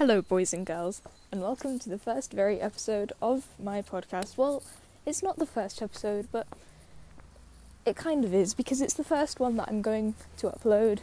Hello, 0.00 0.22
boys 0.22 0.54
and 0.54 0.64
girls, 0.64 1.02
and 1.30 1.42
welcome 1.42 1.78
to 1.78 1.90
the 1.90 1.98
first 1.98 2.32
very 2.32 2.58
episode 2.58 3.12
of 3.20 3.48
my 3.62 3.82
podcast. 3.82 4.38
Well, 4.38 4.62
it's 5.04 5.22
not 5.22 5.36
the 5.36 5.44
first 5.44 5.82
episode, 5.82 6.28
but 6.32 6.46
it 7.84 7.96
kind 7.96 8.24
of 8.24 8.32
is 8.32 8.54
because 8.54 8.80
it's 8.80 8.94
the 8.94 9.04
first 9.04 9.38
one 9.38 9.58
that 9.58 9.68
I'm 9.68 9.82
going 9.82 10.14
to 10.38 10.46
upload 10.46 11.00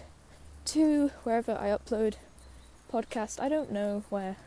to 0.65 1.11
wherever 1.21 1.51
I 1.51 1.67
upload 1.67 2.15
podcast. 2.91 3.39
I 3.39 3.49
don't 3.49 3.71
know 3.71 4.03
where. 4.09 4.37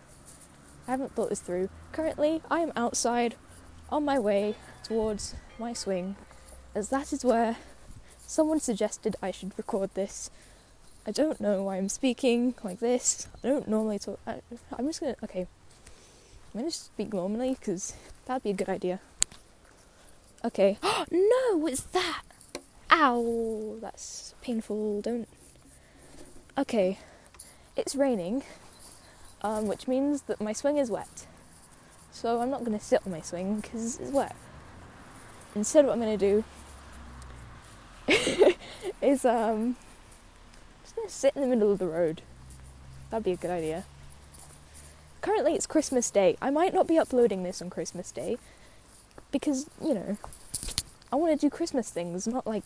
I 0.88 0.90
haven't 0.90 1.14
thought 1.14 1.28
this 1.28 1.38
through. 1.38 1.68
Currently, 1.92 2.42
I 2.50 2.58
am 2.58 2.72
outside 2.74 3.36
on 3.88 4.04
my 4.04 4.18
way 4.18 4.56
towards 4.82 5.36
my 5.60 5.72
swing, 5.72 6.16
as 6.74 6.88
that 6.88 7.12
is 7.12 7.24
where 7.24 7.56
someone 8.26 8.58
suggested 8.58 9.14
I 9.22 9.30
should 9.30 9.56
record 9.56 9.90
this 9.94 10.28
I 11.06 11.12
don't 11.12 11.40
know 11.40 11.62
why 11.62 11.76
I'm 11.76 11.88
speaking 11.88 12.54
like 12.62 12.80
this. 12.80 13.26
I 13.42 13.48
don't 13.48 13.68
normally 13.68 13.98
talk. 13.98 14.20
I, 14.26 14.40
am 14.78 14.86
just 14.86 15.00
gonna. 15.00 15.16
Okay. 15.24 15.46
I'm 16.52 16.60
gonna 16.60 16.70
speak 16.70 17.12
normally 17.12 17.56
because 17.58 17.94
that'd 18.26 18.42
be 18.42 18.50
a 18.50 18.54
good 18.54 18.68
idea. 18.68 19.00
Okay. 20.44 20.78
no, 21.10 21.56
what's 21.56 21.82
that? 21.82 22.22
Ow! 22.90 23.76
That's 23.80 24.34
painful. 24.42 25.00
Don't. 25.00 25.28
Okay. 26.58 26.98
It's 27.76 27.94
raining, 27.94 28.42
um, 29.42 29.66
which 29.66 29.88
means 29.88 30.22
that 30.22 30.40
my 30.40 30.52
swing 30.52 30.76
is 30.76 30.90
wet. 30.90 31.26
So 32.12 32.40
I'm 32.40 32.50
not 32.50 32.62
gonna 32.62 32.80
sit 32.80 33.00
on 33.06 33.12
my 33.12 33.22
swing 33.22 33.60
because 33.60 33.98
it's 33.98 34.10
wet. 34.10 34.36
Instead, 35.54 35.86
what 35.86 35.94
I'm 35.94 36.00
gonna 36.00 36.18
do 36.18 36.44
is 39.00 39.24
um 39.24 39.76
just 40.90 40.96
gonna 40.96 41.08
sit 41.08 41.36
in 41.36 41.42
the 41.42 41.46
middle 41.46 41.70
of 41.70 41.78
the 41.78 41.86
road. 41.86 42.22
That'd 43.10 43.24
be 43.24 43.30
a 43.30 43.36
good 43.36 43.50
idea. 43.50 43.84
Currently, 45.20 45.54
it's 45.54 45.66
Christmas 45.66 46.10
Day. 46.10 46.36
I 46.42 46.50
might 46.50 46.74
not 46.74 46.88
be 46.88 46.98
uploading 46.98 47.44
this 47.44 47.62
on 47.62 47.70
Christmas 47.70 48.10
Day 48.10 48.38
because, 49.30 49.70
you 49.80 49.94
know, 49.94 50.16
I 51.12 51.16
want 51.16 51.38
to 51.38 51.46
do 51.46 51.48
Christmas 51.48 51.90
things, 51.90 52.26
not 52.26 52.44
like 52.44 52.64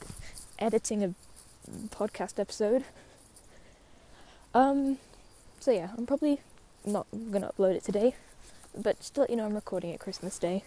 editing 0.58 1.04
a 1.04 1.14
podcast 1.94 2.38
episode. 2.38 2.84
Um, 4.54 4.96
so 5.60 5.70
yeah, 5.70 5.90
I'm 5.98 6.06
probably 6.06 6.40
not 6.86 7.06
gonna 7.30 7.52
upload 7.52 7.74
it 7.74 7.84
today, 7.84 8.14
but 8.74 9.00
just 9.00 9.14
to 9.16 9.20
let 9.20 9.30
you 9.30 9.36
know, 9.36 9.44
I'm 9.44 9.54
recording 9.54 9.90
it 9.90 10.00
Christmas 10.00 10.38
Day. 10.38 10.64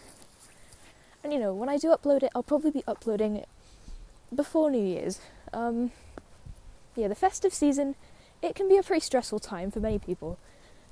And 1.23 1.33
you 1.33 1.39
know, 1.39 1.55
when 1.55 1.69
I 1.69 1.77
do 1.77 1.88
upload 1.88 2.21
it, 2.21 2.30
I'll 2.36 2.44
probably 2.44 2.69
be 2.69 2.83
uploading 2.86 3.36
it 3.36 3.47
before 4.36 4.69
New 4.69 4.86
Year's. 4.86 5.19
Um, 5.53 5.92
yeah, 6.98 7.08
the 7.08 7.16
festive 7.16 7.53
season, 7.53 7.95
it 8.42 8.56
can 8.56 8.67
be 8.67 8.78
a 8.78 8.84
pretty 8.84 9.02
stressful 9.02 9.40
time 9.40 9.72
for 9.72 9.80
many 9.80 10.00
people. 10.00 10.40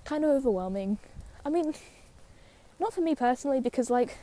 Kind 0.03 0.23
of 0.23 0.30
overwhelming. 0.30 1.00
I 1.44 1.50
mean, 1.50 1.73
not 2.80 2.94
for 2.94 3.02
me 3.02 3.16
personally, 3.16 3.59
because, 3.59 3.89
like, 3.89 4.17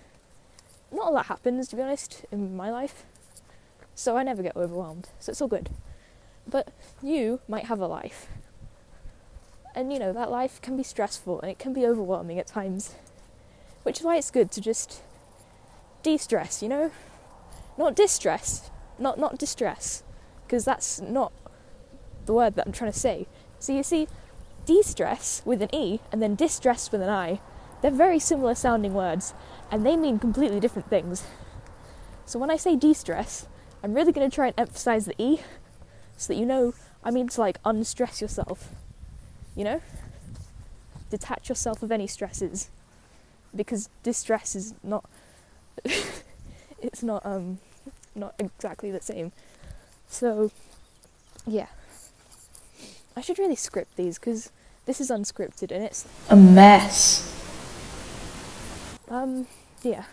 not 0.93 1.09
a 1.09 1.11
lot 1.11 1.27
happens, 1.27 1.69
to 1.69 1.77
be 1.77 1.83
honest, 1.83 2.25
in 2.31 2.57
my 2.57 2.71
life. 2.71 3.05
So 3.95 4.17
I 4.17 4.23
never 4.23 4.43
get 4.43 4.57
overwhelmed. 4.57 5.09
So 5.19 5.31
it's 5.31 5.43
all 5.43 5.49
good. 5.49 5.71
But 6.47 6.73
you 7.03 7.41
might 7.49 7.67
have 7.67 7.81
a 7.81 7.87
life. 7.87 8.29
And, 9.75 9.93
you 9.93 9.99
know, 9.99 10.13
that 10.13 10.31
life 10.31 10.61
can 10.61 10.77
be 10.77 10.83
stressful 10.83 11.41
and 11.41 11.51
it 11.51 11.59
can 11.59 11.73
be 11.73 11.87
overwhelming 11.87 12.39
at 12.39 12.47
times. 12.47 12.95
Which 13.83 14.01
is 14.01 14.05
why 14.05 14.17
it's 14.17 14.31
good 14.31 14.51
to 14.53 14.61
just 14.61 15.01
de 16.03 16.17
stress, 16.19 16.63
you 16.63 16.69
know? 16.69 16.91
Not 17.79 17.95
distress. 17.95 18.71
Not, 18.99 19.19
not 19.19 19.39
distress. 19.39 20.03
Because 20.47 20.65
that's 20.65 21.01
not 21.01 21.33
the 22.27 22.33
word 22.33 22.55
that 22.55 22.67
I'm 22.67 22.73
trying 22.73 22.93
to 22.93 22.99
say. 22.99 23.27
So 23.59 23.73
you 23.73 23.83
see, 23.83 24.09
de 24.67 24.83
stress 24.83 25.43
with 25.45 25.63
an 25.63 25.75
E 25.75 26.01
and 26.11 26.23
then 26.23 26.35
distress 26.35 26.91
with 26.93 27.03
an 27.03 27.09
I, 27.09 27.41
they're 27.81 27.91
very 27.91 28.19
similar 28.19 28.55
sounding 28.55 28.95
words 28.95 29.35
and 29.71 29.85
they 29.85 29.97
mean 29.97 30.19
completely 30.19 30.61
different 30.61 30.89
things. 30.89 31.25
So 32.25 32.39
when 32.39 32.51
I 32.51 32.57
say 32.57 32.77
de 32.77 32.95
stress, 32.95 33.47
I'm 33.83 33.95
really 33.95 34.13
going 34.13 34.29
to 34.29 34.35
try 34.35 34.47
and 34.47 34.55
emphasize 34.59 35.07
the 35.07 35.21
E 35.21 35.41
so 36.17 36.33
that 36.33 36.39
you 36.39 36.47
know 36.47 36.75
I 37.03 37.11
mean 37.11 37.29
to 37.29 37.41
like 37.41 37.59
unstress 37.65 38.21
yourself. 38.21 38.69
You 39.57 39.65
know? 39.65 39.81
Detach 41.11 41.49
yourself 41.49 41.83
of 41.83 41.91
any 41.91 42.07
stresses. 42.07 42.71
Because 43.55 43.91
distress 44.03 44.55
is 44.55 44.75
not 44.83 45.05
it's 46.81 47.03
not 47.03 47.25
um 47.27 47.59
not 48.15 48.35
exactly 48.39 48.91
the 48.91 49.01
same. 49.01 49.33
So 50.09 50.53
yeah. 51.47 51.67
I 53.17 53.21
should 53.21 53.39
really 53.39 53.57
script 53.57 53.97
these 53.97 54.19
because 54.19 54.51
this 54.87 55.01
is 55.01 55.11
unscripted 55.11 55.71
and 55.71 55.85
it's 55.85 56.07
a 56.29 56.37
mess. 56.37 57.29
Um, 59.09 59.47
yeah. 59.83 60.05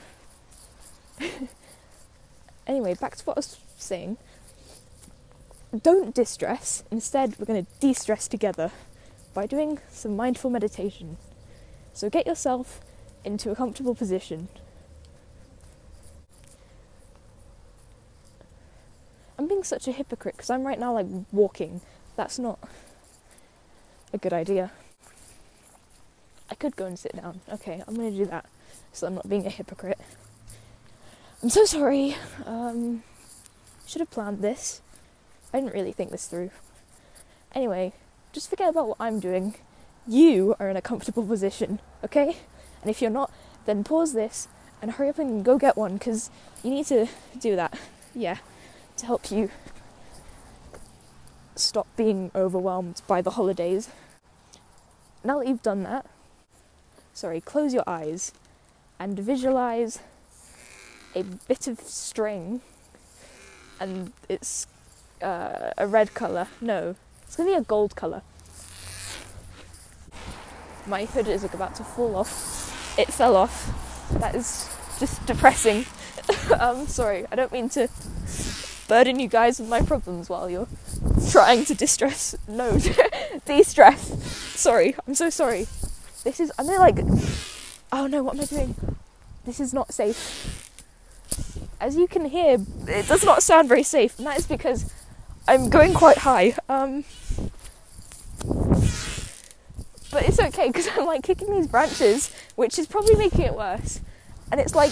anyway, 2.68 2.94
back 2.96 3.16
to 3.16 3.24
what 3.24 3.38
I 3.38 3.40
was 3.40 3.58
saying. 3.78 4.18
Don't 5.84 6.14
distress. 6.14 6.84
Instead, 6.92 7.38
we're 7.38 7.46
going 7.46 7.66
to 7.66 7.72
de 7.80 7.94
stress 7.94 8.28
together 8.28 8.72
by 9.34 9.46
doing 9.46 9.80
some 9.90 10.16
mindful 10.16 10.50
meditation. 10.50 11.18
So 11.94 12.10
get 12.10 12.28
yourself 12.28 12.82
into 13.24 13.52
a 13.52 13.56
comfortable 13.56 13.96
position. 13.96 14.50
I'm 19.38 19.48
being 19.48 19.64
such 19.64 19.88
a 19.88 19.92
hypocrite 19.92 20.36
because 20.36 20.50
I'm 20.50 20.66
right 20.66 20.80
now 20.80 20.94
like 20.94 21.08
walking. 21.32 21.82
That's 22.18 22.38
not 22.38 22.60
a 24.14 24.18
good 24.18 24.34
idea. 24.34 24.72
I 26.50 26.56
could 26.56 26.76
go 26.76 26.86
and 26.86 26.98
sit 26.98 27.16
down. 27.16 27.42
Okay, 27.52 27.84
I'm 27.88 27.96
gonna 27.96 28.12
do 28.12 28.26
that 28.26 28.46
so 28.92 29.08
I'm 29.08 29.16
not 29.16 29.30
being 29.30 29.46
a 29.46 29.50
hypocrite. 29.50 30.00
I'm 31.42 31.50
so 31.50 31.66
sorry. 31.66 32.16
Um, 32.46 33.04
should 33.88 34.02
have 34.02 34.12
planned 34.12 34.42
this. 34.42 34.82
I 35.54 35.60
didn't 35.60 35.74
really 35.74 35.92
think 35.92 36.12
this 36.12 36.28
through. 36.28 36.52
Anyway, 37.56 37.94
just 38.34 38.50
forget 38.50 38.70
about 38.70 38.88
what 38.90 38.98
I'm 39.00 39.20
doing. 39.20 39.56
You 40.08 40.56
are 40.60 40.70
in 40.70 40.78
a 40.78 40.82
comfortable 40.82 41.26
position, 41.26 41.80
okay? 42.04 42.38
And 42.82 42.90
if 42.90 43.02
you're 43.02 43.12
not, 43.12 43.32
then 43.66 43.84
pause 43.84 44.14
this 44.14 44.48
and 44.82 44.92
hurry 44.92 45.10
up 45.10 45.20
and 45.20 45.44
go 45.44 45.58
get 45.58 45.78
one 45.78 45.94
because 45.94 46.30
you 46.64 46.70
need 46.70 46.86
to 46.88 47.08
do 47.40 47.56
that. 47.56 47.78
Yeah, 48.14 48.38
to 48.98 49.06
help 49.06 49.32
you 49.32 49.50
stop 51.60 51.88
being 51.96 52.32
overwhelmed 52.34 53.02
by 53.08 53.22
the 53.22 53.32
holidays. 53.32 53.90
Now 55.24 55.40
that 55.40 55.48
you've 55.48 55.64
done 55.64 55.84
that, 55.84 56.06
sorry, 57.14 57.42
close 57.42 57.74
your 57.74 57.84
eyes 57.88 58.32
and 59.00 59.20
visualize 59.20 60.00
a 61.16 61.24
bit 61.24 61.68
of 61.68 61.80
string 61.82 62.62
and 63.80 64.12
it's 64.28 64.68
uh, 65.22 65.72
a 65.78 65.88
red 65.88 66.14
colour. 66.14 66.48
No, 66.62 66.96
it's 67.24 67.36
gonna 67.36 67.50
be 67.50 67.56
a 67.56 67.62
gold 67.62 67.96
colour. 67.96 68.22
My 70.86 71.06
hood 71.06 71.28
is 71.28 71.44
about 71.44 71.76
to 71.76 71.84
fall 71.84 72.16
off. 72.16 72.98
It 72.98 73.14
fell 73.14 73.36
off. 73.36 74.10
That 74.20 74.36
is 74.36 74.70
just 75.00 75.26
depressing. 75.26 75.86
um, 76.60 76.88
sorry, 76.88 77.26
I 77.32 77.36
don't 77.36 77.52
mean 77.52 77.70
to 77.70 77.88
burden 78.90 79.20
you 79.20 79.30
guys 79.30 79.60
with 79.60 79.70
my 79.70 79.82
problems 79.82 80.30
while 80.30 80.50
you're 80.50 80.68
trying 81.32 81.64
to 81.66 81.76
distress. 81.76 82.36
No, 82.48 82.78
de-stress. 83.46 84.22
Sorry, 84.60 84.96
I'm 85.08 85.16
so 85.16 85.30
sorry. 85.30 85.68
This 86.26 86.42
is. 86.42 86.52
I'm 86.60 86.66
like. 86.66 87.00
Oh 87.92 88.08
no, 88.08 88.22
what 88.24 88.36
am 88.36 88.42
I 88.42 88.46
doing? 88.46 88.76
This 89.46 89.60
is 89.62 89.74
not 89.74 89.94
safe. 89.94 90.66
As 91.80 91.96
you 91.96 92.08
can 92.08 92.26
hear, 92.26 92.58
it 92.88 93.08
does 93.08 93.24
not 93.24 93.42
sound 93.42 93.70
very 93.70 93.84
safe, 93.84 94.18
and 94.18 94.28
that 94.28 94.38
is 94.38 94.46
because 94.46 94.92
I'm 95.48 95.70
going 95.70 95.94
quite 95.94 96.18
high. 96.18 96.56
Um, 96.68 97.06
but 100.12 100.24
it's 100.24 100.40
okay 100.40 100.68
because 100.68 100.88
I'm 100.98 101.06
like 101.06 101.24
kicking 101.24 101.52
these 101.56 101.68
branches, 101.68 102.32
which 102.56 102.78
is 102.78 102.88
probably 102.88 103.16
making 103.16 103.46
it 103.46 103.56
worse. 103.56 104.02
And 104.52 104.60
it's 104.60 104.76
like 104.76 104.92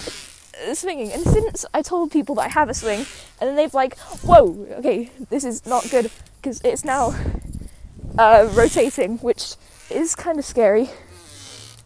swinging. 0.74 1.12
And 1.12 1.22
since 1.22 1.64
I 1.72 1.82
told 1.82 2.10
people 2.10 2.34
that 2.36 2.46
I 2.46 2.48
have 2.48 2.68
a 2.68 2.74
swing, 2.74 3.00
and 3.40 3.48
then 3.48 3.56
they've 3.56 3.74
like, 3.74 3.98
whoa, 4.22 4.66
okay, 4.78 5.10
this 5.30 5.44
is 5.44 5.64
not 5.66 5.88
good 5.90 6.10
because 6.40 6.60
it's 6.62 6.84
now 6.84 7.14
uh, 8.18 8.48
rotating, 8.52 9.18
which 9.18 9.54
is 9.90 10.14
kind 10.14 10.38
of 10.38 10.44
scary. 10.44 10.90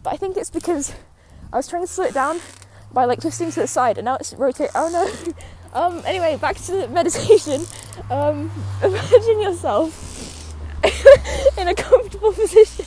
But 0.03 0.13
I 0.13 0.17
think 0.17 0.37
it's 0.37 0.49
because 0.49 0.93
I 1.51 1.57
was 1.57 1.67
trying 1.67 1.83
to 1.83 1.87
slow 1.87 2.05
it 2.05 2.13
down 2.13 2.39
by 2.91 3.05
like 3.05 3.21
twisting 3.21 3.51
to 3.51 3.61
the 3.61 3.67
side, 3.67 3.97
and 3.97 4.05
now 4.05 4.15
it's 4.15 4.33
rotating. 4.33 4.71
Oh 4.75 4.89
no. 4.89 5.33
Um, 5.73 6.03
anyway, 6.05 6.37
back 6.37 6.57
to 6.65 6.87
meditation. 6.89 7.65
Um, 8.11 8.51
imagine 8.83 9.41
yourself 9.41 10.53
in 11.57 11.67
a 11.67 11.73
comfortable 11.73 12.31
position 12.31 12.85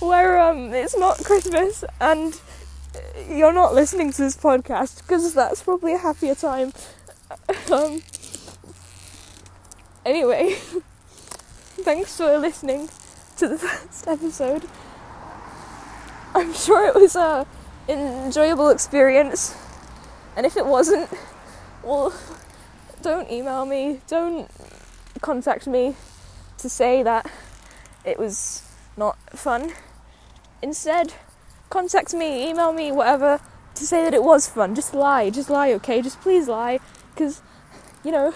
where 0.00 0.38
um, 0.38 0.74
it's 0.74 0.96
not 0.96 1.24
Christmas 1.24 1.84
and 2.00 2.38
you're 3.30 3.52
not 3.52 3.74
listening 3.74 4.12
to 4.12 4.22
this 4.22 4.36
podcast 4.36 4.98
because 4.98 5.34
that's 5.34 5.62
probably 5.62 5.94
a 5.94 5.98
happier 5.98 6.34
time. 6.34 6.72
Um, 7.72 8.02
anyway, 10.04 10.52
thanks 11.80 12.14
for 12.14 12.36
listening 12.36 12.90
to 13.38 13.48
the 13.48 13.58
first 13.66 14.06
episode. 14.06 14.68
I'm 16.34 16.52
sure 16.52 16.86
it 16.86 16.94
was 16.94 17.16
a 17.16 17.46
enjoyable 17.88 18.68
experience. 18.68 19.56
And 20.36 20.46
if 20.46 20.56
it 20.56 20.66
wasn't, 20.66 21.08
well, 21.82 22.14
don't 23.02 23.30
email 23.30 23.66
me, 23.66 24.00
don't 24.06 24.50
contact 25.20 25.66
me 25.66 25.96
to 26.58 26.68
say 26.68 27.02
that 27.02 27.30
it 28.04 28.18
was 28.18 28.62
not 28.96 29.16
fun. 29.30 29.72
Instead, 30.62 31.14
contact 31.72 32.12
me, 32.12 32.50
email 32.50 32.72
me, 32.72 32.92
whatever, 32.92 33.40
to 33.74 33.86
say 33.86 34.04
that 34.04 34.12
it 34.12 34.22
was 34.22 34.46
fun. 34.46 34.74
Just 34.74 34.94
lie, 34.94 35.30
just 35.30 35.48
lie, 35.48 35.72
okay? 35.72 36.02
Just 36.02 36.20
please 36.20 36.46
lie, 36.46 36.78
because, 37.14 37.40
you 38.04 38.12
know, 38.12 38.34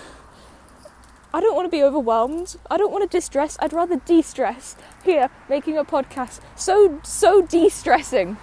I 1.35 1.41
don't 1.41 1.55
want 1.55 1.67
to 1.67 1.71
be 1.71 1.83
overwhelmed. 1.83 2.57
I 2.71 2.79
don't 2.79 2.91
want 2.91 3.09
to 3.09 3.15
distress. 3.15 3.59
I'd 3.61 3.75
rather 3.75 3.97
de 3.97 4.23
stress. 4.23 4.75
Here, 5.05 5.29
making 5.51 5.77
a 5.77 5.85
podcast. 5.85 6.41
So, 6.57 6.99
so 7.05 7.43
de 7.43 7.69
stressing. 7.69 8.39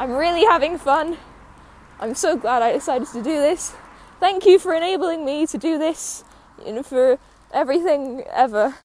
I'm 0.00 0.10
really 0.10 0.44
having 0.44 0.78
fun. 0.78 1.16
I'm 2.00 2.16
so 2.16 2.36
glad 2.36 2.60
I 2.60 2.72
decided 2.72 3.06
to 3.08 3.22
do 3.22 3.34
this. 3.34 3.72
Thank 4.18 4.46
you 4.46 4.58
for 4.58 4.74
enabling 4.74 5.24
me 5.24 5.46
to 5.46 5.58
do 5.58 5.78
this 5.78 6.24
and 6.66 6.84
for 6.84 7.20
everything 7.52 8.24
ever. 8.32 8.74